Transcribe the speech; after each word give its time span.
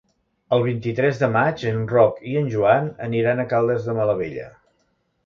El 0.55 0.63
vint-i-tres 0.67 1.19
de 1.23 1.27
maig 1.35 1.65
en 1.71 1.77
Roc 1.91 2.17
i 2.29 2.33
en 2.41 2.49
Joan 2.53 2.87
aniran 3.09 3.43
a 3.45 3.47
Caldes 3.53 3.87
de 3.91 3.97
Malavella. 3.99 4.49